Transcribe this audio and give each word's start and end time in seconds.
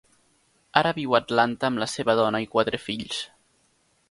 Ara 0.81 0.93
viu 0.99 1.13
a 1.15 1.19
Atlanta 1.23 1.69
amb 1.69 1.83
la 1.83 1.89
seva 1.97 2.17
dona 2.23 2.43
i 2.47 2.49
quatre 2.57 2.81
fills. 2.89 3.21